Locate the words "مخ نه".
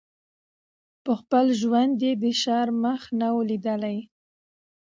2.83-3.27